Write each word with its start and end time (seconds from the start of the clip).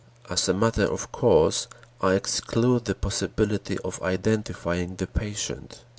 As 0.31 0.49
a 0.49 0.53
matter 0.55 0.85
of 0.85 1.11
course, 1.11 1.67
I 2.01 2.15
exclude 2.15 2.85
the 2.85 2.95
possibility 2.95 3.77
of 3.85 4.01
identifying 4.01 4.95
the 4.95 5.05
patient. 5.05 5.83